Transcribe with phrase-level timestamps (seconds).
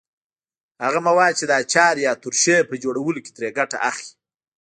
[0.83, 4.09] هغه مواد چې د اچار یا ترشۍ په جوړولو کې ترې ګټه اخلئ.